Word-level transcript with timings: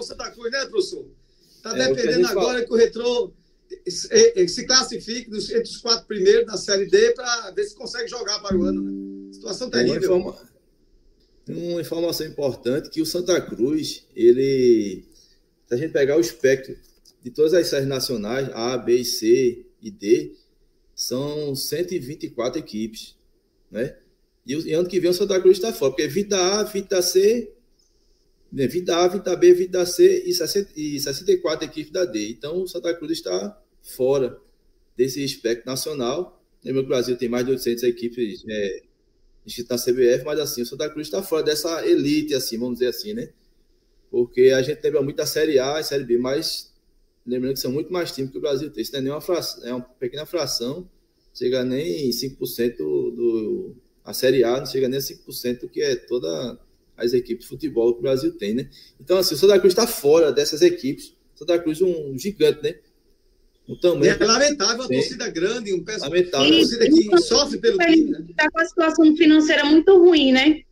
o 0.00 0.02
Santa 0.02 0.30
Cruz, 0.30 0.50
né, 0.50 0.66
professor? 0.66 1.06
Está 1.56 1.76
é, 1.76 1.88
dependendo 1.88 2.26
agora 2.26 2.54
fala. 2.54 2.64
que 2.64 2.72
o 2.72 2.76
Retrô 2.76 3.32
é, 4.10 4.42
é, 4.42 4.48
se 4.48 4.66
classifique 4.66 5.30
entre 5.30 5.62
os 5.62 5.76
quatro 5.76 6.06
primeiros 6.06 6.46
da 6.46 6.56
Série 6.56 6.86
D 6.86 7.12
para 7.12 7.50
ver 7.52 7.64
se 7.64 7.74
consegue 7.74 8.08
jogar 8.08 8.40
para 8.40 8.56
o 8.56 8.64
ano. 8.64 8.82
Né? 8.82 9.32
Situação 9.32 9.70
terrível. 9.70 10.16
Uma, 10.16 10.30
informa... 10.30 10.48
uma 11.48 11.80
informação 11.80 12.26
importante 12.26 12.90
que 12.90 13.00
o 13.00 13.06
Santa 13.06 13.40
Cruz, 13.40 14.06
ele, 14.16 15.04
se 15.68 15.74
a 15.74 15.76
gente 15.76 15.92
pegar 15.92 16.16
o 16.16 16.20
espectro 16.20 16.76
de 17.22 17.30
todas 17.30 17.54
as 17.54 17.68
séries 17.68 17.88
nacionais, 17.88 18.48
A, 18.52 18.76
B, 18.76 19.04
C 19.04 19.66
e 19.80 19.90
D, 19.90 20.34
são 20.94 21.54
124 21.54 22.58
equipes, 22.58 23.16
né? 23.70 23.96
E, 24.46 24.54
e 24.54 24.72
ano 24.72 24.88
que 24.88 24.98
vem 24.98 25.10
o 25.10 25.14
Santa 25.14 25.40
Cruz 25.40 25.58
está 25.58 25.72
fora, 25.72 25.92
porque 25.92 26.08
Vida 26.08 26.36
A, 26.36 26.64
Vida 26.64 27.00
C, 27.02 27.52
né? 28.52 28.66
Vida 28.66 28.96
A, 28.96 29.08
Vida 29.08 29.36
B, 29.36 29.54
Vida 29.54 29.86
C 29.86 30.24
e, 30.26 30.32
60, 30.32 30.72
e 30.76 30.98
64 30.98 31.64
equipes 31.64 31.92
da 31.92 32.04
D. 32.04 32.30
Então 32.30 32.62
o 32.62 32.68
Santa 32.68 32.94
Cruz 32.94 33.12
está 33.12 33.60
fora 33.82 34.38
desse 34.96 35.22
espectro 35.24 35.66
nacional. 35.66 36.42
Lembra 36.64 36.82
que 36.82 36.86
o 36.86 36.88
Brasil 36.88 37.16
tem 37.16 37.28
mais 37.28 37.44
de 37.44 37.52
800 37.52 37.84
equipes 37.84 38.44
é, 38.48 38.82
inscritas 39.46 39.86
na 39.86 39.92
CBF, 39.92 40.24
mas 40.24 40.38
assim, 40.40 40.62
o 40.62 40.66
Santa 40.66 40.90
Cruz 40.90 41.06
está 41.06 41.22
fora 41.22 41.42
dessa 41.42 41.86
elite, 41.86 42.34
assim, 42.34 42.58
vamos 42.58 42.78
dizer 42.78 42.88
assim, 42.88 43.14
né? 43.14 43.30
Porque 44.10 44.50
a 44.54 44.60
gente 44.60 44.82
lembra 44.82 45.02
muito 45.02 45.16
da 45.16 45.26
Série 45.26 45.58
A 45.58 45.80
e 45.80 45.84
Série 45.84 46.04
B, 46.04 46.18
mas 46.18 46.74
lembrando 47.24 47.54
que 47.54 47.60
são 47.60 47.70
muito 47.70 47.92
mais 47.92 48.12
times 48.12 48.30
que 48.30 48.38
o 48.38 48.40
Brasil 48.40 48.70
tem. 48.70 48.82
Isso 48.82 48.92
não 48.92 48.98
é 48.98 49.02
nem 49.02 49.12
uma 49.12 49.20
fração, 49.20 49.64
é 49.64 49.72
uma 49.72 49.84
pequena 49.84 50.26
fração, 50.26 50.88
chega 51.32 51.64
nem 51.64 52.10
5% 52.10 52.76
do, 52.76 53.10
do. 53.10 53.76
A 54.04 54.12
Série 54.12 54.42
A 54.42 54.58
não 54.58 54.66
chega 54.66 54.88
nem 54.88 54.98
a 54.98 55.02
5% 55.02 55.60
do 55.60 55.68
que 55.68 55.80
é 55.80 55.94
toda 55.94 56.58
as 57.00 57.12
equipes 57.12 57.44
de 57.44 57.48
futebol 57.48 57.92
que 57.94 58.00
o 58.00 58.02
Brasil 58.02 58.32
tem, 58.36 58.54
né? 58.54 58.68
Então, 59.00 59.18
assim, 59.18 59.34
o 59.34 59.38
Santa 59.38 59.58
Cruz 59.58 59.72
está 59.72 59.86
fora 59.86 60.30
dessas 60.30 60.62
equipes. 60.62 61.14
O 61.34 61.38
Santa 61.38 61.58
Cruz 61.58 61.80
é 61.80 61.84
um 61.84 62.18
gigante, 62.18 62.62
né? 62.62 62.76
O 63.66 63.76
tamanho 63.76 64.12
é 64.12 64.24
lamentável, 64.24 64.82
a 64.82 64.88
torcida 64.88 65.28
grande, 65.30 65.72
um 65.72 65.84
peso, 65.84 66.00
lamentável. 66.00 66.46
uma 66.48 66.58
torcida 66.58 66.86
que 66.90 67.18
sofre 67.18 67.58
pelo 67.58 67.78
time. 67.78 68.10
Está 68.30 68.44
né? 68.44 68.50
com 68.52 68.60
a 68.60 68.64
situação 68.64 69.16
financeira 69.16 69.64
muito 69.64 69.96
ruim, 69.96 70.32
né? 70.32 70.62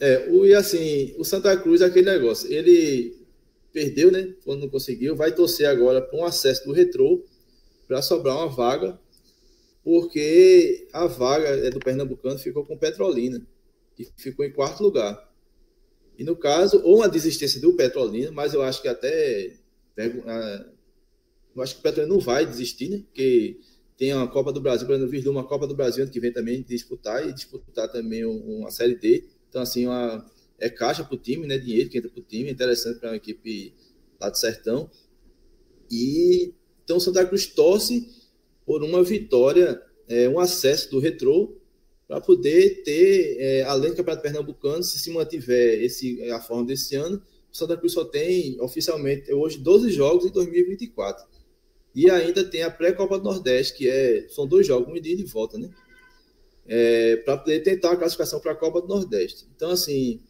É, 0.00 0.28
o, 0.30 0.46
e 0.46 0.54
assim, 0.54 1.14
o 1.18 1.24
Santa 1.24 1.54
Cruz, 1.58 1.82
aquele 1.82 2.10
negócio, 2.10 2.50
ele 2.50 3.20
perdeu, 3.70 4.10
né? 4.10 4.32
Quando 4.44 4.62
não 4.62 4.68
conseguiu, 4.68 5.14
vai 5.14 5.34
torcer 5.34 5.66
agora 5.66 6.00
para 6.00 6.18
um 6.18 6.24
acesso 6.24 6.64
do 6.64 6.72
retrô 6.72 7.22
para 7.86 8.00
sobrar 8.00 8.36
uma 8.36 8.48
vaga, 8.48 8.98
porque 9.84 10.88
a 10.92 11.06
vaga 11.06 11.48
é 11.48 11.70
do 11.70 11.80
Pernambucano 11.80 12.38
ficou 12.38 12.64
com 12.64 12.78
Petrolina, 12.78 13.46
que 14.06 14.22
ficou 14.22 14.44
em 14.44 14.52
quarto 14.52 14.82
lugar. 14.82 15.28
E 16.18 16.24
no 16.24 16.36
caso, 16.36 16.82
ou 16.84 16.96
uma 16.96 17.08
desistência 17.08 17.60
do 17.60 17.74
Petrolina, 17.74 18.30
mas 18.30 18.52
eu 18.52 18.62
acho 18.62 18.82
que 18.82 18.88
até. 18.88 19.56
Eu 19.96 21.62
acho 21.62 21.74
que 21.74 21.80
o 21.80 21.82
Petrolina 21.82 22.14
não 22.14 22.20
vai 22.20 22.44
desistir, 22.46 22.88
né? 22.90 22.98
Porque 22.98 23.58
tem 23.96 24.12
a 24.12 24.26
Copa 24.26 24.52
do 24.52 24.60
Brasil, 24.60 24.86
para 24.86 24.98
vir 25.06 25.26
uma 25.28 25.44
Copa 25.44 25.66
do 25.66 25.74
Brasil 25.74 26.02
ano 26.02 26.12
que 26.12 26.20
vem 26.20 26.32
também 26.32 26.62
disputar 26.62 27.26
e 27.28 27.32
disputar 27.32 27.90
também 27.90 28.24
uma 28.24 28.70
Série 28.70 28.94
D. 28.94 29.24
Então, 29.48 29.62
assim, 29.62 29.86
uma 29.86 30.24
é 30.58 30.68
caixa 30.68 31.02
para 31.02 31.14
o 31.14 31.18
time, 31.18 31.46
né? 31.46 31.58
Dinheiro 31.58 31.88
que 31.88 31.98
entra 31.98 32.10
para 32.10 32.20
o 32.20 32.24
time, 32.24 32.48
é 32.48 32.52
interessante 32.52 32.98
para 32.98 33.10
uma 33.10 33.16
equipe 33.16 33.74
lá 34.20 34.28
do 34.28 34.36
Sertão. 34.36 34.90
E 35.90 36.52
então 36.84 37.00
Santa 37.00 37.24
Cruz 37.24 37.46
torce 37.46 38.08
por 38.66 38.82
uma 38.82 39.02
vitória, 39.02 39.82
é, 40.08 40.28
um 40.28 40.38
acesso 40.38 40.90
do 40.90 40.98
retrô 40.98 41.59
para 42.10 42.20
poder 42.20 42.82
ter, 42.82 43.36
é, 43.38 43.62
além 43.62 43.90
do 43.90 43.96
Campeonato 43.98 44.22
Pernambucano, 44.24 44.82
se 44.82 44.98
se 44.98 45.12
mantiver 45.12 45.80
esse, 45.80 46.20
a 46.32 46.40
forma 46.40 46.66
desse 46.66 46.96
ano, 46.96 47.22
o 47.52 47.56
Santa 47.56 47.76
Cruz 47.76 47.92
só 47.92 48.04
tem 48.04 48.60
oficialmente 48.60 49.32
hoje 49.32 49.58
12 49.58 49.92
jogos 49.92 50.24
em 50.24 50.30
2024. 50.30 51.24
E 51.94 52.10
ainda 52.10 52.42
tem 52.42 52.64
a 52.64 52.70
pré-Copa 52.70 53.16
do 53.16 53.22
Nordeste, 53.22 53.78
que 53.78 53.88
é, 53.88 54.26
são 54.28 54.44
dois 54.44 54.66
jogos, 54.66 54.92
um 54.92 54.96
e 54.96 55.00
de 55.00 55.22
volta, 55.22 55.56
né? 55.56 55.70
É, 56.66 57.16
para 57.18 57.36
poder 57.36 57.60
tentar 57.60 57.92
a 57.92 57.96
classificação 57.96 58.40
para 58.40 58.52
a 58.52 58.56
Copa 58.56 58.80
do 58.80 58.88
Nordeste. 58.88 59.46
Então, 59.54 59.70
assim, 59.70 60.20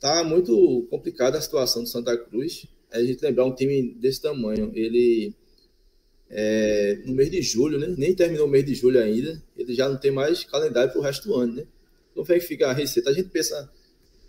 Tá 0.00 0.24
muito 0.24 0.86
complicada 0.88 1.36
a 1.36 1.42
situação 1.42 1.82
do 1.82 1.88
Santa 1.88 2.16
Cruz. 2.16 2.66
A 2.90 3.02
gente 3.02 3.22
lembrar 3.22 3.44
um 3.44 3.54
time 3.54 3.94
desse 4.00 4.22
tamanho, 4.22 4.72
ele 4.74 5.34
é, 6.30 7.02
no 7.04 7.12
mês 7.12 7.30
de 7.30 7.42
julho, 7.42 7.78
né? 7.78 7.94
Nem 7.98 8.14
terminou 8.14 8.46
o 8.46 8.50
mês 8.50 8.64
de 8.64 8.74
julho 8.74 8.98
ainda. 8.98 9.42
Já 9.74 9.88
não 9.88 9.96
tem 9.96 10.10
mais 10.10 10.44
calendário 10.44 10.90
para 10.92 11.00
o 11.00 11.02
resto 11.02 11.28
do 11.28 11.34
ano, 11.34 11.54
né? 11.54 11.66
Como 12.14 12.26
é 12.28 12.38
que 12.38 12.46
fica 12.46 12.68
a 12.68 12.72
receita? 12.72 13.10
A 13.10 13.12
gente 13.12 13.28
pensa 13.28 13.70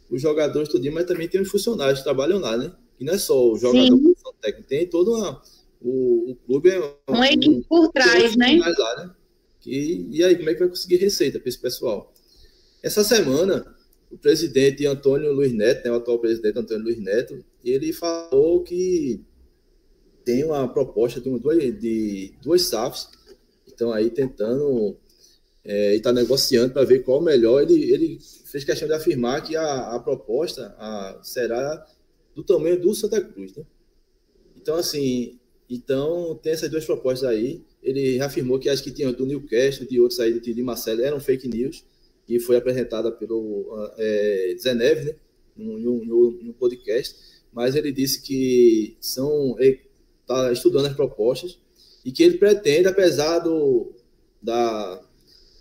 os 0.09 0.21
jogadores 0.21 0.69
tudinho, 0.69 0.93
mas 0.93 1.05
também 1.05 1.27
tem 1.27 1.41
os 1.41 1.49
funcionários 1.49 1.99
que 1.99 2.03
trabalham 2.03 2.39
lá, 2.39 2.57
né? 2.57 2.71
E 2.99 3.05
não 3.05 3.13
é 3.13 3.17
só 3.17 3.51
o 3.51 3.57
jogador 3.57 3.99
técnico, 4.41 4.67
tem 4.67 4.87
todo 4.87 5.15
uma, 5.15 5.41
o, 5.81 6.31
o 6.31 6.35
clube 6.35 6.69
é 6.69 6.95
uma 7.07 7.27
equipe 7.27 7.65
por 7.67 7.91
trás, 7.91 8.35
né? 8.35 8.59
Lá, 8.59 8.95
né? 8.97 9.11
Que, 9.59 10.07
e 10.11 10.23
aí, 10.23 10.35
como 10.35 10.49
é 10.49 10.53
que 10.53 10.59
vai 10.59 10.69
conseguir 10.69 10.97
receita 10.97 11.39
para 11.39 11.49
esse 11.49 11.59
pessoal? 11.59 12.13
Essa 12.81 13.03
semana, 13.03 13.75
o 14.09 14.17
presidente 14.17 14.85
Antônio 14.85 15.31
Luiz 15.31 15.53
Neto, 15.53 15.85
né, 15.85 15.91
o 15.91 15.95
atual 15.95 16.19
presidente 16.19 16.57
Antônio 16.57 16.83
Luiz 16.83 16.99
Neto, 16.99 17.43
ele 17.63 17.93
falou 17.93 18.63
que 18.63 19.21
tem 20.25 20.43
uma 20.43 20.67
proposta 20.67 21.21
de, 21.21 21.29
duas, 21.39 21.57
de 21.79 22.33
duas 22.41 22.63
SAFs, 22.63 23.09
estão 23.67 23.91
aí 23.91 24.09
tentando 24.09 24.97
é, 25.63 25.93
e 25.93 25.97
está 25.97 26.11
negociando 26.11 26.73
para 26.73 26.83
ver 26.83 27.03
qual 27.03 27.19
o 27.19 27.23
melhor. 27.23 27.61
Ele, 27.61 27.91
ele 27.91 28.19
fez 28.45 28.63
questão 28.63 28.87
de 28.87 28.93
afirmar 28.93 29.43
que 29.43 29.55
a, 29.55 29.95
a 29.95 29.99
proposta 29.99 30.75
a, 30.77 31.19
será 31.23 31.85
do 32.35 32.43
tamanho 32.43 32.79
do 32.79 32.93
Santa 32.93 33.21
Cruz. 33.21 33.55
Né? 33.55 33.63
Então, 34.57 34.75
assim, 34.75 35.39
então 35.69 36.39
tem 36.41 36.53
essas 36.53 36.69
duas 36.69 36.85
propostas 36.85 37.29
aí. 37.29 37.61
Ele 37.81 38.21
afirmou 38.21 38.59
que 38.59 38.69
as 38.69 38.81
que 38.81 38.91
tinham 38.91 39.11
do 39.11 39.25
Newcastle, 39.25 39.87
de 39.87 39.99
outros 39.99 40.19
aí 40.19 40.33
do 40.33 40.39
de 40.39 40.63
Marcelo, 40.63 41.01
eram 41.01 41.19
fake 41.19 41.47
news 41.47 41.83
que 42.25 42.39
foi 42.39 42.55
apresentada 42.55 43.11
pelo 43.11 43.65
é, 43.97 44.55
Zé 44.57 44.73
Neves, 44.73 45.05
né, 45.05 45.15
em 45.57 45.87
um 45.87 46.53
podcast, 46.57 47.15
mas 47.51 47.75
ele 47.75 47.91
disse 47.91 48.21
que 48.21 48.95
são 49.01 49.55
está 49.59 50.51
estudando 50.51 50.85
as 50.85 50.95
propostas 50.95 51.59
e 52.05 52.11
que 52.11 52.23
ele 52.23 52.37
pretende, 52.37 52.87
apesar 52.87 53.39
do, 53.39 53.91
da, 54.41 55.01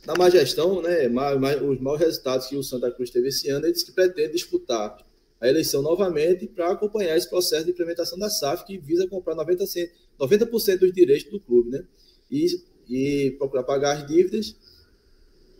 da 0.04 0.14
má 0.16 0.30
gestão, 0.30 0.80
né, 0.80 1.08
má, 1.08 1.34
os 1.34 1.80
maus 1.80 2.00
resultados 2.00 2.46
que 2.46 2.56
o 2.56 2.62
Santa 2.62 2.90
Cruz 2.90 3.10
teve 3.10 3.28
esse 3.28 3.48
ano, 3.50 3.66
ele 3.66 3.72
disse 3.72 3.84
que 3.84 3.92
pretende 3.92 4.32
disputar 4.32 4.96
a 5.40 5.48
eleição 5.48 5.82
novamente 5.82 6.46
para 6.46 6.70
acompanhar 6.70 7.16
esse 7.16 7.28
processo 7.28 7.64
de 7.64 7.70
implementação 7.70 8.18
da 8.18 8.28
SAF, 8.28 8.64
que 8.64 8.78
visa 8.78 9.08
comprar 9.08 9.34
90%, 9.34 9.90
90 10.18 10.46
dos 10.76 10.92
direitos 10.92 11.30
do 11.30 11.40
clube, 11.40 11.70
né? 11.70 11.84
E, 12.30 12.46
e 12.88 13.30
procurar 13.38 13.62
pagar 13.62 13.96
as 13.96 14.06
dívidas 14.06 14.54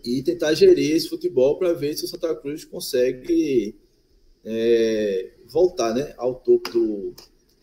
e 0.04 0.22
tentar 0.22 0.52
gerir 0.54 0.94
esse 0.94 1.08
futebol 1.08 1.58
para 1.58 1.72
ver 1.72 1.96
se 1.96 2.04
o 2.04 2.08
Santa 2.08 2.34
Cruz 2.34 2.64
consegue 2.64 3.74
é, 4.44 5.30
voltar 5.46 5.94
né, 5.94 6.14
ao 6.16 6.34
topo 6.34 6.70
do. 6.70 7.14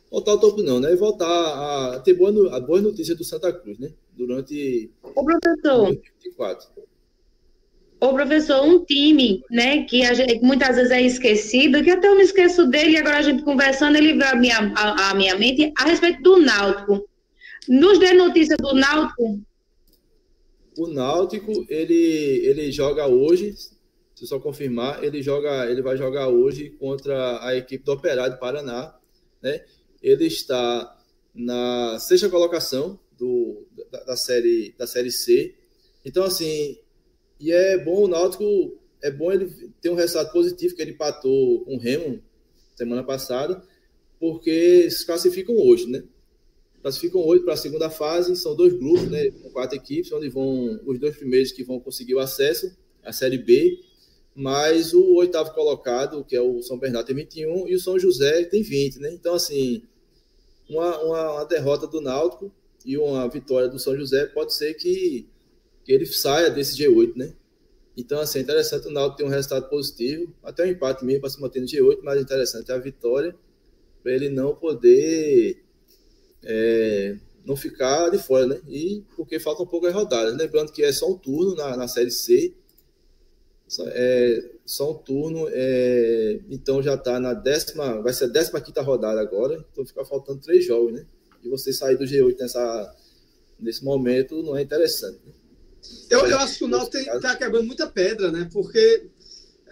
Voltar 0.09 0.31
ao 0.31 0.39
topo 0.39 0.63
não, 0.63 0.79
né? 0.79 0.95
Voltar 0.95 1.27
a 1.27 1.99
ter 1.99 2.13
boa, 2.13 2.55
a 2.55 2.59
boa 2.59 2.81
notícia 2.81 3.15
do 3.15 3.23
Santa 3.23 3.51
Cruz, 3.51 3.77
né? 3.77 3.91
Durante 4.13 4.89
o 5.03 5.23
professor. 5.23 5.85
2024. 5.85 6.67
Ô, 7.99 8.13
professor, 8.13 8.63
um 8.63 8.85
time, 8.85 9.43
né, 9.49 9.83
que 9.85 10.03
gente, 10.13 10.39
muitas 10.43 10.75
vezes 10.75 10.91
é 10.91 11.01
esquecido, 11.01 11.83
que 11.83 11.89
até 11.89 12.07
eu 12.07 12.15
me 12.15 12.21
esqueço 12.21 12.67
dele, 12.67 12.91
e 12.91 12.97
agora 12.97 13.17
a 13.17 13.21
gente 13.23 13.43
conversando, 13.43 13.97
ele 13.97 14.13
veio 14.13 14.29
à 14.29 14.35
minha, 14.35 14.71
a, 14.75 15.09
a 15.09 15.15
minha 15.15 15.35
mente 15.35 15.73
a 15.75 15.85
respeito 15.85 16.21
do 16.21 16.37
Náutico. 16.37 17.09
Nos 17.67 17.97
dê 17.97 18.13
notícia 18.13 18.55
do 18.55 18.75
Náutico, 18.75 19.41
o 20.77 20.87
Náutico, 20.87 21.65
ele, 21.67 21.95
ele 22.45 22.71
joga 22.71 23.07
hoje, 23.07 23.55
se 24.15 24.27
só 24.27 24.39
confirmar, 24.39 25.03
ele 25.03 25.21
joga, 25.23 25.69
ele 25.69 25.81
vai 25.81 25.97
jogar 25.97 26.27
hoje 26.27 26.69
contra 26.69 27.43
a 27.43 27.55
equipe 27.55 27.83
do 27.83 27.93
Operário 27.93 28.35
do 28.35 28.39
Paraná, 28.39 28.95
né? 29.41 29.63
Ele 30.01 30.25
está 30.25 30.95
na 31.33 31.97
sexta 31.99 32.29
colocação 32.29 32.99
do, 33.17 33.65
da, 33.91 34.03
da, 34.03 34.15
série 34.15 34.73
da 34.77 34.87
série 34.87 35.11
C. 35.11 35.55
Então 36.05 36.23
assim, 36.23 36.77
e 37.39 37.51
é 37.51 37.77
bom 37.77 38.03
o 38.03 38.07
Náutico, 38.07 38.79
é 39.01 39.11
bom 39.11 39.31
ele 39.31 39.71
ter 39.81 39.89
um 39.89 39.95
resultado 39.95 40.31
positivo 40.31 40.75
que 40.75 40.81
ele 40.81 40.91
empatou 40.91 41.63
com 41.65 41.75
o 41.75 41.79
Remo 41.79 42.21
semana 42.75 43.03
passada, 43.03 43.63
porque 44.19 44.89
se 44.89 45.05
classificam 45.05 45.55
hoje, 45.55 45.87
né? 45.87 46.03
classificam 46.87 47.21
oito 47.25 47.43
para 47.43 47.53
a 47.53 47.57
segunda 47.57 47.89
fase, 47.89 48.35
são 48.35 48.55
dois 48.55 48.73
grupos, 48.73 49.09
né, 49.09 49.29
com 49.31 49.49
quatro 49.49 49.75
equipes, 49.75 50.11
onde 50.11 50.29
vão 50.29 50.79
os 50.85 50.99
dois 50.99 51.17
primeiros 51.17 51.51
que 51.51 51.63
vão 51.63 51.79
conseguir 51.79 52.15
o 52.15 52.19
acesso 52.19 52.75
à 53.03 53.11
Série 53.11 53.37
B, 53.37 53.77
mas 54.39 54.93
o 54.93 55.15
oitavo 55.15 55.51
colocado, 55.51 56.23
que 56.23 56.35
é 56.35 56.41
o 56.41 56.61
São 56.61 56.77
Bernardo, 56.77 57.07
tem 57.07 57.15
21 57.15 57.67
e 57.67 57.73
o 57.73 57.79
São 57.79 57.97
José 57.97 58.45
tem 58.45 58.61
20, 58.61 58.99
né? 58.99 59.11
Então, 59.11 59.33
assim, 59.33 59.81
uma, 60.69 60.95
uma, 60.99 61.31
uma 61.33 61.43
derrota 61.45 61.87
do 61.87 61.99
Náutico 61.99 62.51
e 62.85 62.99
uma 62.99 63.27
vitória 63.27 63.67
do 63.67 63.79
São 63.79 63.97
José 63.97 64.27
pode 64.27 64.53
ser 64.53 64.75
que, 64.75 65.27
que 65.83 65.91
ele 65.91 66.05
saia 66.05 66.51
desse 66.51 66.77
G8, 66.77 67.15
né? 67.15 67.33
Então, 67.97 68.19
assim, 68.19 68.37
é 68.37 68.41
interessante 68.43 68.87
o 68.87 68.91
Náutico 68.91 69.17
ter 69.17 69.23
um 69.23 69.29
resultado 69.29 69.67
positivo, 69.69 70.31
até 70.43 70.65
um 70.65 70.67
empate 70.67 71.03
mesmo 71.03 71.21
para 71.21 71.31
se 71.31 71.41
manter 71.41 71.59
no 71.59 71.65
G8, 71.65 72.01
mas 72.03 72.19
é 72.19 72.21
interessante 72.21 72.71
a 72.71 72.77
vitória 72.77 73.35
para 74.03 74.11
ele 74.11 74.29
não 74.29 74.53
poder 74.53 75.63
é, 76.43 77.17
não 77.43 77.55
ficar 77.55 78.11
de 78.11 78.19
fora, 78.19 78.45
né? 78.45 78.61
E 78.67 79.03
porque 79.15 79.39
faltam 79.39 79.65
poucas 79.65 79.95
rodadas. 79.95 80.37
Lembrando 80.37 80.71
que 80.71 80.83
é 80.83 80.91
só 80.91 81.09
um 81.09 81.17
turno 81.17 81.55
na, 81.55 81.75
na 81.75 81.87
Série 81.87 82.11
C. 82.11 82.53
É, 83.87 84.49
só 84.65 84.91
um 84.91 84.95
turno, 84.95 85.47
é, 85.51 86.39
então 86.49 86.81
já 86.81 86.95
está 86.95 87.19
na 87.19 87.33
décima, 87.33 88.01
vai 88.01 88.13
ser 88.13 88.25
a 88.25 88.27
décima 88.27 88.61
quinta 88.61 88.81
rodada 88.81 89.19
agora, 89.19 89.63
então 89.71 89.85
fica 89.85 90.05
faltando 90.05 90.39
três 90.39 90.65
jogos, 90.65 90.93
né? 90.93 91.05
E 91.43 91.49
você 91.49 91.73
sair 91.73 91.97
do 91.97 92.05
G8 92.05 92.37
nessa, 92.39 92.95
nesse 93.59 93.83
momento 93.83 94.41
não 94.41 94.55
é 94.55 94.61
interessante. 94.61 95.19
Né? 95.25 95.33
Eu, 96.09 96.25
eu 96.27 96.37
acho 96.39 96.57
que 96.57 96.63
o 96.63 96.67
Náutico 96.67 96.97
está 96.97 97.35
quebrando 97.35 97.65
muita 97.65 97.87
pedra, 97.87 98.31
né? 98.31 98.49
Porque 98.51 99.07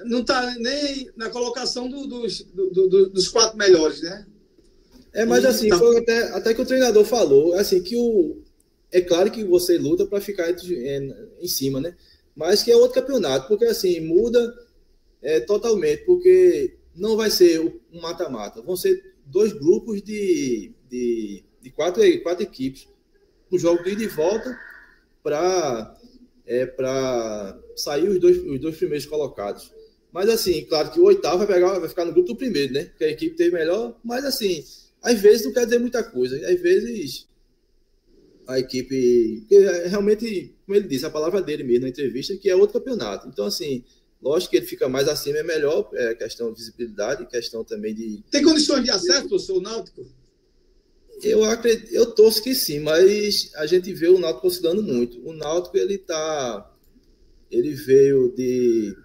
não 0.06 0.22
está 0.22 0.54
nem 0.56 1.10
na 1.16 1.30
colocação 1.30 1.90
do, 1.90 2.06
dos, 2.06 2.42
do, 2.42 2.70
do, 2.70 3.10
dos 3.10 3.30
quatro 3.30 3.58
melhores, 3.58 4.02
né? 4.02 4.26
É, 5.14 5.26
mas 5.26 5.46
assim, 5.46 5.70
tá. 5.70 5.78
foi 5.78 5.98
até, 5.98 6.24
até 6.34 6.54
que 6.54 6.62
o 6.62 6.66
treinador 6.66 7.06
falou, 7.06 7.54
assim, 7.54 7.82
que 7.82 7.96
o. 7.96 8.42
É 8.92 9.02
claro 9.02 9.32
que 9.32 9.44
você 9.44 9.78
luta 9.78 10.06
para 10.06 10.22
ficar 10.22 10.50
em, 10.52 11.16
em 11.40 11.48
cima, 11.48 11.80
né? 11.80 11.96
Mas 12.36 12.64
que 12.64 12.72
é 12.72 12.76
outro 12.76 13.02
campeonato, 13.02 13.48
porque 13.48 13.66
assim, 13.66 14.00
muda 14.02 14.54
é, 15.22 15.40
totalmente, 15.40 16.06
porque 16.06 16.78
não 16.96 17.16
vai 17.16 17.30
ser 17.30 17.60
um 17.60 18.02
mata-mata, 18.02 18.62
vão 18.62 18.76
ser 18.76 19.16
dois 19.26 19.54
grupos 19.54 20.02
de, 20.02 20.74
de, 20.90 21.44
de 21.62 21.70
quatro, 21.72 22.02
quatro 22.22 22.44
equipes. 22.44 22.88
O 23.50 23.58
jogo 23.58 23.84
de 23.84 23.92
ida 23.92 24.04
e 24.04 24.08
volta 24.08 24.58
para 25.24 25.98
é, 26.46 26.74
sair 27.76 28.10
os 28.10 28.20
dois, 28.20 28.38
os 28.38 28.60
dois 28.60 28.78
primeiros 28.78 29.06
colocados. 29.06 29.72
Mas 30.12 30.30
assim, 30.30 30.64
claro 30.66 30.92
que 30.92 31.00
o 31.00 31.06
oitavo 31.06 31.40
vai, 31.40 31.48
pegar, 31.48 31.80
vai 31.80 31.90
ficar 31.90 32.06
no 32.06 32.14
grupo 32.14 32.30
do 32.30 32.36
primeiro, 32.38 32.74
né? 32.74 32.92
Que 32.98 33.04
a 33.04 33.10
equipe 33.10 33.36
teve 33.36 33.52
melhor, 33.52 34.00
mas 34.04 34.24
assim, 34.24 34.64
às 35.02 35.20
vezes 35.20 35.46
não 35.46 35.54
quer 35.54 35.66
dizer 35.66 35.80
muita 35.80 36.04
coisa. 36.04 36.36
Às 36.50 36.62
vezes 36.62 37.28
a 38.48 38.60
equipe. 38.60 39.46
Realmente, 39.88 40.56
como 40.66 40.78
ele 40.78 40.88
disse, 40.88 41.06
a 41.06 41.10
palavra 41.10 41.42
dele 41.42 41.64
mesmo 41.64 41.84
na 41.84 41.90
entrevista, 41.90 42.36
que 42.38 42.50
é 42.50 42.56
outro 42.56 42.80
campeonato. 42.80 43.28
Então, 43.28 43.46
assim, 43.46 43.84
lógico 44.22 44.52
que 44.52 44.58
ele 44.58 44.66
fica 44.66 44.90
mais 44.90 45.08
acima, 45.08 45.38
é 45.38 45.44
melhor, 45.44 45.90
é 45.94 46.16
questão 46.16 46.52
de 46.52 46.60
visibilidade, 46.60 47.28
questão 47.28 47.64
também 47.64 47.94
de. 47.94 48.24
Tem 48.32 48.44
condições 48.44 48.84
de 48.84 48.90
acesso, 48.90 49.28
professor 49.28 49.62
Náutico? 49.62 50.06
Eu 51.22 51.44
acredito, 51.46 51.94
eu 51.94 52.08
torço 52.08 52.44
que 52.44 52.54
sim, 52.54 52.80
mas 52.80 53.52
a 53.56 53.66
gente 53.66 53.94
vê 53.94 54.08
o 54.08 54.20
Náutico 54.20 54.48
oscilando 54.48 54.84
muito. 54.84 55.26
O 55.28 55.34
Náutico, 55.34 55.78
ele 55.78 55.98
tá. 55.98 56.72
Ele 57.50 57.74
veio 57.74 58.34
de. 58.36 58.96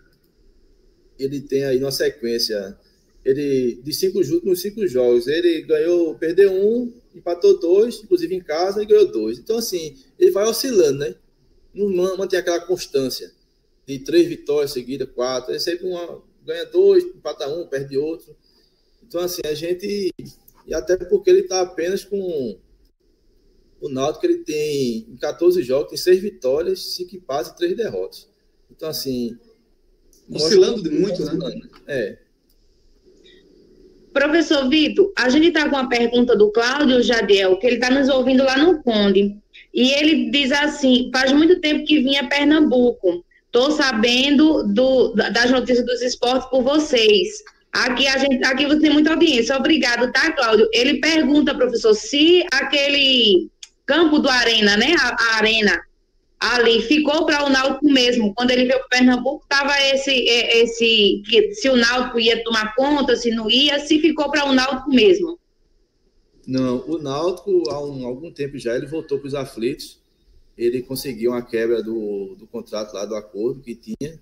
Ele 1.18 1.40
tem 1.40 1.64
aí 1.64 1.78
uma 1.78 1.92
sequência 1.92 2.78
ele 3.24 3.80
de 3.82 3.92
cinco 3.92 4.18
últimos 4.18 4.60
cinco 4.60 4.86
jogos, 4.86 5.26
ele 5.26 5.62
ganhou, 5.62 6.14
perdeu 6.14 6.52
um, 6.52 6.92
empatou 7.14 7.58
dois, 7.58 8.00
inclusive 8.02 8.34
em 8.34 8.40
casa, 8.40 8.82
e 8.82 8.86
ganhou 8.86 9.10
dois. 9.10 9.38
Então, 9.38 9.58
assim, 9.58 9.96
ele 10.18 10.30
vai 10.30 10.46
oscilando, 10.46 11.00
né? 11.00 11.14
Não 11.74 12.16
mantém 12.16 12.38
aquela 12.38 12.60
constância 12.60 13.32
de 13.86 13.98
três 14.00 14.26
vitórias 14.26 14.72
seguidas, 14.72 15.08
quatro. 15.14 15.52
Ele 15.52 15.60
sempre 15.60 15.86
uma, 15.86 16.22
ganha 16.44 16.64
dois, 16.64 17.04
empata 17.04 17.48
um, 17.48 17.66
perde 17.66 17.96
outro. 17.98 18.34
Então, 19.02 19.20
assim, 19.20 19.42
a 19.44 19.54
gente. 19.54 20.10
E 20.66 20.74
até 20.74 20.96
porque 20.96 21.30
ele 21.30 21.40
está 21.40 21.60
apenas 21.60 22.04
com. 22.04 22.58
O 23.80 23.88
Náutico 23.88 24.26
ele 24.26 24.44
tem 24.44 25.06
em 25.08 25.16
14 25.16 25.62
jogos, 25.62 25.88
tem 25.88 25.96
seis 25.98 26.20
vitórias, 26.20 26.94
cinco 26.94 27.16
empates 27.16 27.50
e 27.50 27.56
três 27.56 27.76
derrotas. 27.76 28.28
Então, 28.70 28.88
assim. 28.88 29.38
Oscilando 30.32 30.82
de 30.82 30.90
muito, 30.90 31.24
né? 31.24 31.60
É. 31.88 32.18
Professor 34.12 34.68
Vitor, 34.68 35.12
a 35.16 35.28
gente 35.28 35.48
está 35.48 35.68
com 35.68 35.76
uma 35.76 35.88
pergunta 35.88 36.36
do 36.36 36.50
Cláudio 36.50 37.02
Jadiel, 37.02 37.56
que 37.56 37.66
ele 37.66 37.76
está 37.76 37.90
nos 37.90 38.08
ouvindo 38.08 38.44
lá 38.44 38.56
no 38.56 38.82
Conde. 38.82 39.36
E 39.72 39.90
ele 39.92 40.30
diz 40.30 40.50
assim: 40.52 41.10
faz 41.12 41.32
muito 41.32 41.60
tempo 41.60 41.84
que 41.84 42.00
vinha 42.00 42.28
Pernambuco. 42.28 43.24
Estou 43.46 43.70
sabendo 43.72 44.64
do, 44.64 45.12
das 45.12 45.50
notícias 45.50 45.84
dos 45.84 46.02
esportes 46.02 46.48
por 46.50 46.62
vocês. 46.62 47.28
Aqui 47.72 48.06
a 48.06 48.18
gente, 48.18 48.44
aqui 48.44 48.66
você 48.66 48.80
tem 48.80 48.90
muita 48.90 49.10
audiência. 49.10 49.56
Obrigado, 49.56 50.12
tá, 50.12 50.32
Cláudio? 50.32 50.68
Ele 50.72 51.00
pergunta, 51.00 51.54
professor, 51.54 51.94
se 51.94 52.44
aquele 52.52 53.48
campo 53.86 54.18
do 54.18 54.28
Arena, 54.28 54.76
né? 54.76 54.94
a, 54.98 55.16
a 55.18 55.36
Arena 55.38 55.80
ali 56.40 56.80
ficou 56.80 57.26
para 57.26 57.44
o 57.44 57.50
Náutico 57.50 57.84
mesmo. 57.84 58.34
Quando 58.34 58.50
ele 58.50 58.64
veio 58.64 58.78
para 58.78 58.98
Pernambuco, 58.98 59.42
estava 59.42 59.72
esse, 59.92 60.10
esse 60.10 61.22
que 61.28 61.52
se 61.52 61.68
o 61.68 61.76
Náutico 61.76 62.18
ia 62.18 62.42
tomar 62.42 62.74
conta, 62.74 63.14
se 63.14 63.30
não 63.30 63.50
ia, 63.50 63.78
se 63.80 64.00
ficou 64.00 64.30
para 64.30 64.46
o 64.46 64.54
Náutico 64.54 64.90
mesmo. 64.90 65.38
Não, 66.46 66.82
o 66.88 66.98
Náutico, 66.98 67.70
há 67.70 67.84
um, 67.84 68.06
algum 68.06 68.32
tempo 68.32 68.58
já, 68.58 68.74
ele 68.74 68.86
voltou 68.86 69.18
para 69.18 69.28
os 69.28 69.34
aflitos. 69.34 70.00
Ele 70.56 70.82
conseguiu 70.82 71.32
uma 71.32 71.42
quebra 71.42 71.82
do, 71.82 72.34
do 72.36 72.46
contrato 72.46 72.94
lá, 72.94 73.04
do 73.04 73.14
acordo 73.14 73.62
que 73.62 73.74
tinha, 73.74 74.20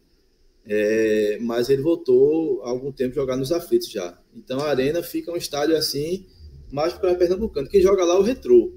é, 0.67 1.39
mas 1.41 1.69
ele 1.69 1.83
voltou 1.83 2.63
há 2.63 2.69
algum 2.69 2.93
tempo 2.93 3.15
jogar 3.15 3.37
nos 3.37 3.51
aflitos 3.51 3.91
já. 3.91 4.17
Então 4.37 4.61
a 4.61 4.69
Arena 4.69 5.03
fica 5.03 5.33
um 5.33 5.37
estádio 5.37 5.77
assim, 5.77 6.27
mais 6.71 6.93
para 6.93 7.15
Pernambucano. 7.15 7.69
Quem 7.69 7.81
joga 7.81 8.05
lá 8.05 8.15
é 8.15 8.19
o 8.19 8.23
Retrô 8.23 8.73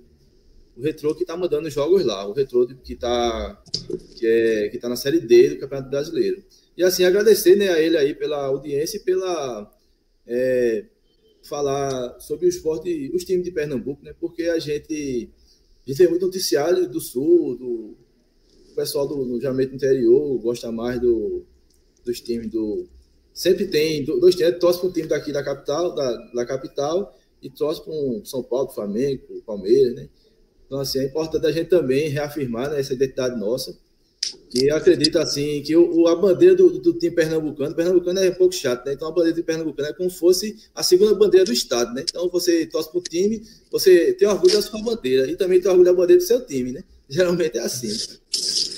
o 0.77 0.81
Retrô 0.81 1.13
que 1.15 1.23
está 1.23 1.35
mandando 1.35 1.69
jogos 1.69 2.06
lá, 2.06 2.27
o 2.27 2.33
Retrô 2.33 2.68
que 2.68 2.94
está 2.94 3.62
que 4.15 4.25
é, 4.25 4.69
que 4.69 4.77
tá 4.77 4.89
na 4.89 4.95
Série 4.95 5.19
D 5.19 5.50
do 5.50 5.59
Campeonato 5.59 5.89
Brasileiro. 5.89 6.44
E 6.77 6.83
assim, 6.83 7.03
agradecer 7.03 7.56
né, 7.56 7.69
a 7.69 7.79
ele 7.79 7.97
aí 7.97 8.13
pela 8.13 8.45
audiência 8.45 8.97
e 8.97 9.01
pela 9.01 9.71
é, 10.25 10.85
falar 11.44 12.19
sobre 12.19 12.45
o 12.45 12.50
esporte, 12.50 13.12
os 13.13 13.25
times 13.25 13.44
de 13.44 13.51
Pernambuco, 13.51 14.03
né? 14.03 14.13
Porque 14.19 14.44
a 14.44 14.59
gente, 14.59 15.29
a 15.85 15.89
gente 15.89 15.97
tem 15.97 16.07
muito 16.07 16.25
noticiário 16.25 16.89
do 16.89 17.01
Sul, 17.01 17.57
do 17.57 17.97
o 18.71 18.75
pessoal 18.75 19.07
do, 19.07 19.25
do 19.25 19.41
Jamaica 19.41 19.75
interior 19.75 20.39
gosta 20.39 20.71
mais 20.71 21.00
do, 21.00 21.44
dos 22.06 22.21
times 22.21 22.47
do. 22.50 22.88
Sempre 23.33 23.67
tem 23.67 24.03
dois 24.03 24.35
times, 24.35 24.59
torce 24.59 24.79
para 24.79 24.89
um 24.89 24.91
time 24.91 25.07
daqui 25.07 25.31
da 25.31 25.44
capital, 25.44 25.95
da, 25.95 26.31
da 26.33 26.45
capital, 26.45 27.17
e 27.41 27.50
torce 27.50 27.83
para 27.83 27.94
um 27.94 28.24
São 28.25 28.44
Paulo, 28.44 28.69
Flamengo, 28.69 29.41
Palmeiras, 29.45 29.95
né? 29.95 30.09
Então, 30.71 30.79
assim, 30.79 31.00
é 31.00 31.03
importante 31.03 31.45
a 31.45 31.51
gente 31.51 31.68
também 31.68 32.07
reafirmar 32.07 32.69
né, 32.69 32.79
essa 32.79 32.94
identidade 32.94 33.38
nossa. 33.38 33.77
Que 34.50 34.68
eu 34.68 34.75
acredito, 34.77 35.19
assim, 35.19 35.62
que 35.62 35.75
o, 35.75 36.07
a 36.07 36.15
bandeira 36.15 36.56
do, 36.56 36.79
do, 36.79 36.94
time 36.94 37.13
pernambucano, 37.13 37.75
pernambucano 37.75 38.19
é 38.21 38.29
um 38.29 38.35
pouco 38.35 38.56
chato, 38.56 38.85
né? 38.85 38.94
Então, 38.94 39.09
a 39.09 39.12
bandeira 39.12 39.35
do 39.35 39.44
pernambucano 39.44 39.89
é 39.89 39.94
como 39.94 40.09
se 40.09 40.18
fosse 40.18 40.56
a 40.73 40.81
segunda 40.81 41.13
bandeira 41.13 41.45
do 41.45 41.51
Estado, 41.51 41.94
né? 41.94 42.06
Então, 42.09 42.29
você 42.29 42.65
torce 42.68 42.89
para 42.89 43.00
o 43.00 43.03
time, 43.03 43.45
você 43.69 44.13
tem 44.13 44.25
orgulho 44.29 44.53
da 44.53 44.62
sua 44.62 44.81
bandeira 44.81 45.29
e 45.29 45.36
também 45.36 45.60
tem 45.60 45.69
orgulho 45.69 45.91
da 45.91 45.93
bandeira 45.93 46.22
do 46.22 46.25
seu 46.25 46.39
time, 46.46 46.72
né? 46.72 46.86
Geralmente 47.10 47.57
é 47.57 47.62
assim. 47.62 47.89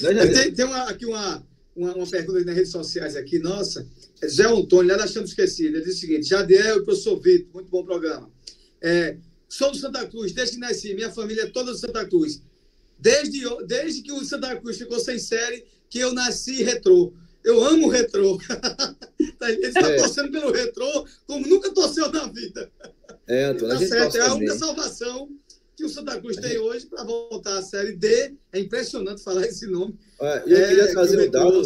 Né, 0.02 0.26
tem, 0.34 0.52
tem 0.52 0.66
uma, 0.66 0.86
aqui 0.86 1.06
uma, 1.06 1.46
uma, 1.76 1.94
uma, 1.94 2.08
pergunta 2.08 2.44
nas 2.44 2.56
redes 2.56 2.72
sociais 2.72 3.16
aqui, 3.16 3.38
nossa. 3.38 3.88
É 4.20 4.28
Zé 4.28 4.46
Antônio, 4.46 4.90
lá 4.90 4.98
da 4.98 5.06
Chama 5.06 5.28
Esquecida. 5.28 5.78
Ele 5.78 5.86
diz 5.86 5.98
o 5.98 6.00
seguinte: 6.00 6.28
Jadiel 6.28 6.80
e 6.80 6.84
professor 6.86 7.20
Vitor, 7.20 7.50
muito 7.54 7.70
bom 7.70 7.86
programa. 7.86 8.32
É, 8.82 9.16
Sou 9.54 9.72
do 9.72 9.78
Santa 9.78 10.04
Cruz, 10.08 10.32
desde 10.32 10.56
que 10.56 10.62
nasci. 10.62 10.96
Minha 10.96 11.12
família 11.12 11.44
é 11.44 11.46
toda 11.46 11.72
do 11.72 11.78
Santa 11.78 12.04
Cruz. 12.08 12.42
Desde, 12.98 13.44
desde 13.68 14.02
que 14.02 14.12
o 14.12 14.26
Santa 14.26 14.56
Cruz 14.56 14.80
ficou 14.80 15.00
sem 15.00 15.20
série, 15.20 15.64
que 15.88 16.00
eu 16.00 16.12
nasci 16.12 16.64
retrô. 16.64 17.14
Eu 17.44 17.64
amo 17.64 17.88
retrô. 17.88 18.40
Tá, 19.40 19.52
ele 19.52 19.66
está 19.66 19.90
é. 19.90 19.96
torcendo 19.98 20.32
pelo 20.32 20.52
retrô 20.52 21.06
como 21.26 21.46
nunca 21.48 21.74
torceu 21.74 22.10
na 22.12 22.28
vida. 22.28 22.72
É, 23.28 23.46
Antônio, 23.46 23.80
tá 23.80 23.86
certo, 23.86 24.18
é 24.18 24.22
a 24.22 24.34
única 24.36 24.56
salvação 24.56 25.30
que 25.76 25.84
o 25.84 25.90
Santa 25.90 26.20
Cruz 26.20 26.38
tem 26.38 26.58
hoje 26.58 26.86
para 26.86 27.04
voltar 27.04 27.58
à 27.58 27.62
Série 27.62 27.94
D. 27.94 28.36
É 28.52 28.60
impressionante 28.60 29.22
falar 29.22 29.46
esse 29.46 29.66
nome. 29.68 29.98
Ah, 30.22 30.44
eu 30.46 30.58
é, 30.58 30.68
queria 30.68 30.92
trazer 30.92 31.18
que 31.18 31.28
um 31.28 31.32
dado. 31.32 31.62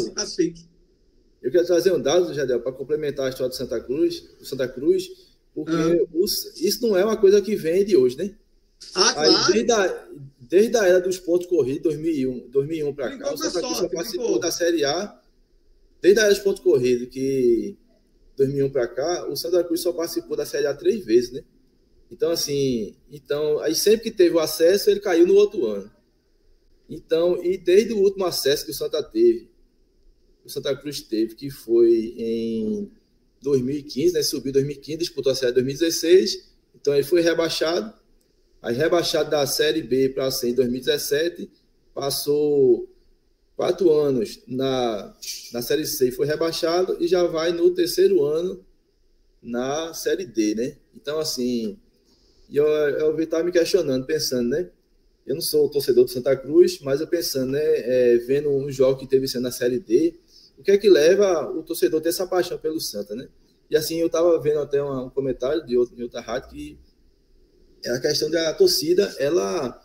Eu 1.42 1.52
queria 1.52 1.66
trazer 1.66 1.94
um 1.94 2.02
dado, 2.02 2.34
Jadel, 2.34 2.62
para 2.62 2.72
complementar 2.72 3.28
a 3.28 3.30
história 3.30 3.50
do 3.50 3.56
Santa 3.56 3.80
Cruz. 3.80 4.22
Do 4.40 4.46
Santa 4.46 4.68
Cruz 4.68 5.27
porque 5.58 5.74
ah. 5.74 6.08
os, 6.14 6.56
isso 6.62 6.88
não 6.88 6.96
é 6.96 7.04
uma 7.04 7.18
coisa 7.18 7.42
que 7.42 7.56
vem 7.56 7.84
de 7.84 7.98
hoje, 7.98 8.16
né? 8.16 8.36
Ah, 8.94 9.12
claro. 9.12 9.52
desde, 9.52 9.72
a, 9.72 10.08
desde 10.40 10.78
a 10.78 10.86
era 10.86 11.02
dos 11.02 11.18
pontos 11.18 11.48
corridos, 11.48 11.82
2001, 11.82 12.50
2001 12.50 12.94
para 12.94 13.18
cá, 13.18 13.34
o 13.34 13.38
Santa 13.40 13.60
Cruz 13.60 13.78
só 13.78 13.90
participou 13.90 14.40
da 14.40 14.52
Série 14.52 14.86
A. 14.86 15.20
Desde 16.00 16.20
a 16.20 16.26
era 16.26 16.32
dos 16.32 16.44
pontos 16.44 16.62
corridos, 16.62 17.10
que 17.10 17.76
2001 18.36 18.70
para 18.70 18.88
cá, 18.88 19.28
o 19.28 19.36
Santa 19.36 19.64
Cruz 19.64 19.82
só 19.82 19.92
participou 19.92 20.38
da 20.38 20.46
Série 20.46 20.68
A 20.68 20.76
três 20.76 21.04
vezes, 21.04 21.32
né? 21.32 21.44
Então, 22.12 22.30
assim, 22.30 22.96
então, 23.10 23.58
aí 23.62 23.74
sempre 23.74 24.12
que 24.12 24.16
teve 24.16 24.36
o 24.36 24.40
acesso, 24.40 24.92
ele 24.92 25.00
caiu 25.00 25.26
no 25.26 25.34
outro 25.34 25.66
ano. 25.66 25.92
Então, 26.88 27.44
e 27.44 27.58
desde 27.58 27.94
o 27.94 27.98
último 27.98 28.26
acesso 28.26 28.64
que 28.64 28.70
o 28.70 28.76
Santa 28.76 29.02
teve, 29.02 29.50
o 30.46 30.50
Santa 30.52 30.76
Cruz 30.76 31.02
teve, 31.02 31.34
que 31.34 31.50
foi 31.50 32.14
em 32.16 32.92
2015, 33.42 34.14
né? 34.14 34.24
Subiu 34.24 34.50
em 34.50 34.54
2015, 34.54 34.98
disputou 34.98 35.32
a 35.32 35.36
Série 35.36 35.54
2016, 35.54 36.52
então 36.76 36.94
ele 36.94 37.04
foi 37.04 37.22
rebaixado. 37.22 37.94
Aí 38.62 38.76
rebaixado 38.76 39.30
da 39.30 39.46
Série 39.46 39.82
B 39.82 40.10
para 40.10 40.26
a 40.26 40.32
C 40.32 40.50
em 40.50 40.54
2017, 40.54 41.50
passou 41.94 42.90
quatro 43.56 43.92
anos 43.92 44.40
na, 44.48 45.16
na 45.52 45.62
Série 45.62 45.86
C 45.86 46.10
e 46.10 46.12
foi 46.12 46.28
rebaixado 46.28 46.98
e 47.00 47.08
já 47.08 47.24
vai 47.24 47.52
no 47.52 47.72
terceiro 47.72 48.24
ano 48.24 48.64
na 49.42 49.94
Série 49.94 50.26
D, 50.26 50.56
né? 50.56 50.78
Então, 50.96 51.20
assim, 51.20 51.78
eu, 52.52 52.66
eu 52.66 53.20
estava 53.20 53.44
me 53.44 53.52
questionando, 53.52 54.06
pensando, 54.06 54.50
né? 54.50 54.70
Eu 55.26 55.36
não 55.36 55.42
sou 55.42 55.70
torcedor 55.70 56.06
do 56.06 56.12
Santa 56.12 56.36
Cruz, 56.36 56.80
mas 56.82 57.02
eu 57.02 57.08
pensando, 57.08 57.52
né? 57.52 57.62
É, 57.62 58.18
vendo 58.18 58.50
um 58.50 58.72
jogo 58.72 59.00
que 59.00 59.08
teve 59.08 59.28
sendo 59.28 59.44
na 59.44 59.52
Série 59.52 59.80
D, 59.80 60.16
o 60.58 60.64
que 60.64 60.72
é 60.72 60.78
que 60.78 60.90
leva 60.90 61.50
o 61.52 61.64
torcedor 61.64 62.00
a 62.00 62.04
ter 62.04 62.10
essa 62.10 62.28
paixão 62.28 62.58
pelo 62.58 62.80
Santa, 62.80 63.16
né? 63.16 63.28
E 63.70 63.76
assim, 63.76 64.00
eu 64.00 64.08
estava 64.08 64.40
vendo 64.42 64.60
até 64.60 64.82
um 64.82 65.10
comentário 65.10 65.66
de, 65.66 65.78
outro, 65.78 65.96
de 65.96 66.04
outra 66.04 66.22
rádio 66.22 66.50
que 66.50 66.80
é 67.84 67.92
a 67.92 68.00
questão 68.00 68.30
da 68.30 68.54
torcida, 68.54 69.14
ela 69.20 69.84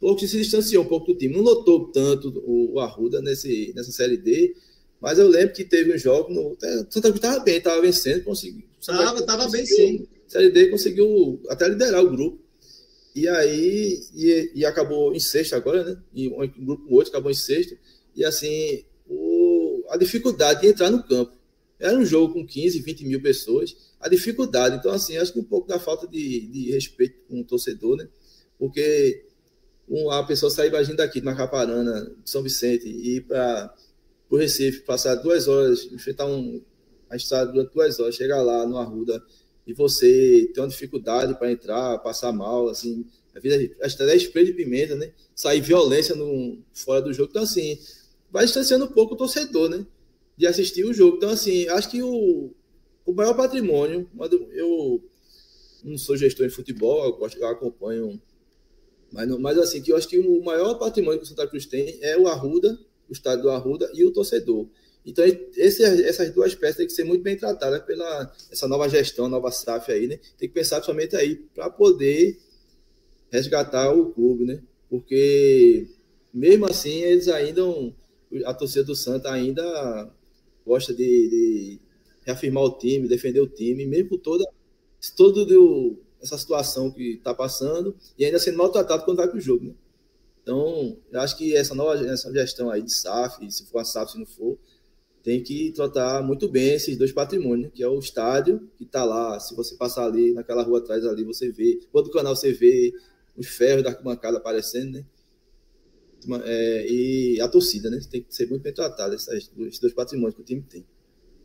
pouco 0.00 0.26
se 0.26 0.38
distanciou 0.38 0.84
um 0.84 0.88
pouco 0.88 1.12
do 1.12 1.18
time. 1.18 1.36
Não 1.36 1.42
notou 1.42 1.90
tanto 1.92 2.42
o, 2.46 2.80
Arruda 2.80 3.20
nesse, 3.20 3.72
nessa 3.76 3.92
Série 3.92 4.16
D, 4.16 4.56
mas 5.00 5.18
eu 5.18 5.28
lembro 5.28 5.54
que 5.54 5.64
teve 5.64 5.94
um 5.94 5.98
jogo 5.98 6.32
no. 6.32 6.56
Santa 6.90 7.08
Cruz 7.08 7.16
estava 7.16 7.40
bem, 7.40 7.58
estava 7.58 7.80
vencendo, 7.80 8.24
conseguiu. 8.24 8.64
Estava, 8.80 9.18
estava 9.18 9.48
bem 9.48 9.66
sim. 9.66 10.08
Série 10.26 10.50
D 10.50 10.68
conseguiu 10.68 11.40
até 11.48 11.68
liderar 11.68 12.02
o 12.02 12.10
grupo. 12.10 12.40
E 13.14 13.28
aí, 13.28 14.00
e, 14.14 14.52
e 14.54 14.64
acabou 14.64 15.12
em 15.14 15.20
sexto 15.20 15.54
agora, 15.54 15.84
né? 15.84 16.02
E 16.14 16.28
um, 16.28 16.64
grupo 16.64 16.94
outro 16.94 17.10
acabou 17.10 17.30
em 17.30 17.34
sexto. 17.34 17.76
E 18.14 18.24
assim, 18.24 18.84
a 19.90 19.96
dificuldade 19.96 20.62
de 20.62 20.68
entrar 20.68 20.90
no 20.90 21.02
campo. 21.02 21.32
Era 21.78 21.96
um 21.96 22.04
jogo 22.04 22.34
com 22.34 22.46
15, 22.46 22.80
20 22.80 23.04
mil 23.06 23.20
pessoas. 23.20 23.76
A 24.00 24.08
dificuldade. 24.08 24.76
Então, 24.76 24.92
assim, 24.92 25.16
acho 25.16 25.32
que 25.32 25.38
um 25.38 25.44
pouco 25.44 25.68
da 25.68 25.78
falta 25.78 26.06
de, 26.06 26.46
de 26.46 26.70
respeito 26.70 27.16
com 27.28 27.40
o 27.40 27.44
torcedor, 27.44 27.96
né? 27.96 28.08
Porque 28.58 29.24
a 30.10 30.22
pessoa 30.22 30.50
sair 30.50 30.68
imagina 30.68 30.98
daqui 30.98 31.20
de 31.20 31.26
Macaparana, 31.26 32.12
de 32.22 32.30
São 32.30 32.42
Vicente, 32.42 32.86
e 32.86 33.16
ir 33.16 33.20
para 33.22 33.74
o 34.28 34.36
Recife, 34.36 34.82
passar 34.82 35.16
duas 35.16 35.48
horas, 35.48 35.88
enfrentar 35.90 36.26
um, 36.26 36.62
a 37.08 37.16
estrada 37.16 37.50
durante 37.50 37.72
duas 37.72 37.98
horas, 37.98 38.14
chegar 38.14 38.40
lá 38.42 38.64
no 38.66 38.78
Arruda 38.78 39.20
e 39.66 39.72
você 39.72 40.50
ter 40.54 40.60
uma 40.60 40.68
dificuldade 40.68 41.34
para 41.38 41.50
entrar, 41.50 41.98
passar 41.98 42.32
mal, 42.32 42.68
assim, 42.68 43.04
a 43.34 43.40
vida, 43.40 43.56
até 43.80 44.16
spray 44.16 44.44
de 44.44 44.52
pimenta, 44.52 44.94
né? 44.94 45.12
Sair 45.34 45.60
violência 45.60 46.14
no, 46.14 46.58
fora 46.72 47.02
do 47.02 47.12
jogo. 47.12 47.30
Então, 47.30 47.42
assim, 47.42 47.78
vai 48.30 48.44
distanciando 48.44 48.84
um 48.84 48.92
pouco 48.92 49.14
o 49.14 49.16
torcedor, 49.16 49.68
né? 49.68 49.86
De 50.36 50.46
assistir 50.46 50.84
o 50.84 50.92
jogo. 50.92 51.16
Então, 51.16 51.30
assim, 51.30 51.68
acho 51.68 51.90
que 51.90 52.02
o, 52.02 52.50
o 53.04 53.12
maior 53.12 53.34
patrimônio, 53.34 54.08
eu 54.52 55.02
não 55.84 55.98
sou 55.98 56.16
gestor 56.16 56.46
de 56.46 56.54
futebol, 56.54 57.18
eu, 57.38 57.46
acompanho 57.46 58.20
mas, 59.12 59.28
mas 59.38 59.58
assim, 59.58 59.82
que 59.82 59.92
eu 59.92 59.96
acho 59.96 60.08
que 60.08 60.18
o 60.18 60.42
maior 60.42 60.74
patrimônio 60.74 61.18
que 61.18 61.24
o 61.24 61.28
Santa 61.28 61.46
Cruz 61.46 61.66
tem 61.66 61.98
é 62.00 62.16
o 62.16 62.28
Arruda, 62.28 62.78
o 63.08 63.12
estádio 63.12 63.42
do 63.42 63.50
Arruda 63.50 63.90
e 63.92 64.04
o 64.04 64.12
torcedor. 64.12 64.68
Então, 65.04 65.24
esse, 65.56 65.82
essas 65.82 66.30
duas 66.30 66.54
peças 66.54 66.76
têm 66.76 66.86
que 66.86 66.92
ser 66.92 67.04
muito 67.04 67.22
bem 67.22 67.36
tratadas 67.36 67.82
pela 67.82 68.32
essa 68.52 68.68
nova 68.68 68.88
gestão, 68.88 69.28
nova 69.28 69.50
SAF 69.50 69.90
aí, 69.90 70.06
né? 70.06 70.18
Tem 70.38 70.48
que 70.48 70.54
pensar 70.54 70.82
somente 70.82 71.16
aí 71.16 71.36
para 71.54 71.70
poder 71.70 72.38
resgatar 73.30 73.92
o 73.92 74.12
clube, 74.12 74.44
né? 74.44 74.62
Porque 74.88 75.88
mesmo 76.32 76.66
assim, 76.66 77.02
eles 77.02 77.28
ainda, 77.28 77.62
a 78.44 78.54
torcida 78.54 78.84
do 78.84 78.94
Santa 78.94 79.30
ainda 79.30 80.10
gosta 80.64 80.94
de, 80.94 81.04
de 81.04 81.80
reafirmar 82.22 82.64
o 82.64 82.78
time, 82.78 83.08
defender 83.08 83.40
o 83.40 83.48
time, 83.48 83.86
mesmo 83.86 84.18
toda, 84.18 84.44
todo 85.16 85.44
do, 85.44 85.96
essa 86.22 86.38
situação 86.38 86.90
que 86.90 87.14
está 87.14 87.34
passando 87.34 87.96
e 88.18 88.24
ainda 88.24 88.38
sendo 88.38 88.58
maltratado 88.58 89.04
quando 89.04 89.18
vai 89.18 89.28
para 89.28 89.38
o 89.38 89.40
jogo. 89.40 89.66
Né? 89.66 89.74
Então, 90.42 90.96
eu 91.10 91.20
acho 91.20 91.36
que 91.36 91.54
essa 91.54 91.74
nova 91.74 92.04
essa 92.06 92.32
gestão 92.32 92.70
aí 92.70 92.82
de 92.82 92.92
SAF, 92.92 93.50
se 93.50 93.66
for 93.66 93.78
a 93.78 93.84
SAF, 93.84 94.12
se 94.12 94.18
não 94.18 94.26
for, 94.26 94.58
tem 95.22 95.42
que 95.42 95.70
tratar 95.72 96.22
muito 96.22 96.48
bem 96.48 96.74
esses 96.74 96.96
dois 96.96 97.12
patrimônios, 97.12 97.66
né? 97.66 97.72
que 97.74 97.82
é 97.82 97.88
o 97.88 97.98
estádio, 97.98 98.68
que 98.76 98.84
está 98.84 99.04
lá, 99.04 99.38
se 99.38 99.54
você 99.54 99.76
passar 99.76 100.06
ali, 100.06 100.32
naquela 100.32 100.62
rua 100.62 100.78
atrás 100.78 101.04
ali, 101.04 101.24
você 101.24 101.50
vê, 101.50 101.78
do 101.92 102.10
canal 102.10 102.34
você 102.34 102.52
vê 102.52 102.92
os 103.36 103.46
ferros 103.46 103.82
da 103.82 103.90
arquibancada 103.90 104.38
aparecendo, 104.38 104.92
né? 104.92 105.04
É, 106.44 106.86
e 106.88 107.40
a 107.40 107.48
torcida, 107.48 107.90
né? 107.90 108.00
Tem 108.10 108.22
que 108.22 108.34
ser 108.34 108.46
muito 108.48 108.62
bem 108.62 108.72
tratado, 108.72 109.14
esses 109.14 109.78
dois 109.78 109.94
patrimônios 109.94 110.34
que 110.34 110.42
o 110.42 110.44
time 110.44 110.62
tem. 110.62 110.84